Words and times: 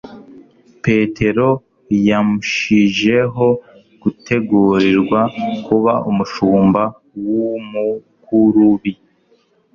Petero 0.83 1.49
yamshijeho 2.07 3.47
gutegurirwa 4.01 5.19
kuba 5.65 5.93
umushumba 6.09 6.81
w'umukurubi. 7.27 8.93